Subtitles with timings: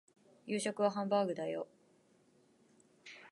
[0.47, 1.67] 夕食はハンバーグだよ